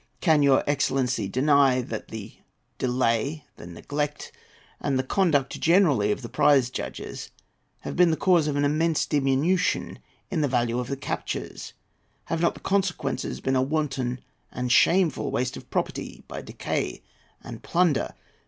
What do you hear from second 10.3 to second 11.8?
in the value of the captures?